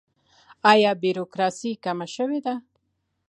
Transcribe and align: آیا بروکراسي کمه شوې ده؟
آیا 0.71 0.91
بروکراسي 1.01 1.71
کمه 1.83 2.07
شوې 2.15 2.39
ده؟ 2.45 2.53